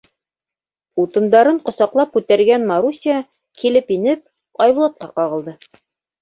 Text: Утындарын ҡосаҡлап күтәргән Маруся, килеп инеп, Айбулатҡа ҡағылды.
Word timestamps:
Утындарын 1.01 1.59
ҡосаҡлап 1.67 2.11
күтәргән 2.15 2.65
Маруся, 2.71 3.19
килеп 3.61 3.93
инеп, 3.99 4.25
Айбулатҡа 4.67 5.13
ҡағылды. 5.21 5.57